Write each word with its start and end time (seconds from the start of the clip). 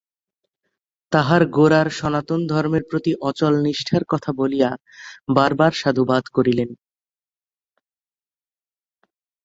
তাঁহার 1.11 1.41
গোরার 1.47 1.87
সনাতন 1.89 2.41
ধর্মের 2.47 2.83
প্রতি 2.89 3.11
অচল 3.21 3.53
নিষ্ঠার 3.61 4.03
কথা 4.07 4.31
বলিয়া 4.37 4.69
বার 5.35 5.51
বার 5.53 5.71
সাধুবাদ 5.71 6.23
করিলেন। 6.27 6.69